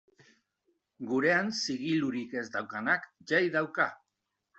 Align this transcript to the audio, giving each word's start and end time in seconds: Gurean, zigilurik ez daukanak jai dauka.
Gurean, 1.09 1.51
zigilurik 1.57 2.33
ez 2.41 2.45
daukanak 2.55 3.05
jai 3.33 3.43
dauka. 3.57 3.87